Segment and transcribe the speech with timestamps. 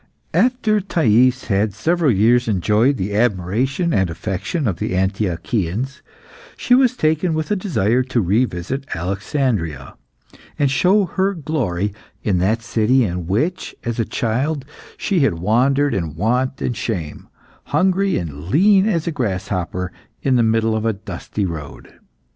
[0.33, 6.01] After she had several years enjoyed the admiration and affection of the Antiochians,
[6.57, 9.93] she was taken with a desire to revisit Alexandria,
[10.57, 11.93] and show her glory
[12.23, 14.65] in that city in which, as a child,
[14.97, 17.27] she had wandered in want and shame,
[17.65, 19.91] hungry and lean as a grasshopper
[20.23, 21.99] in the middle of a dusty road.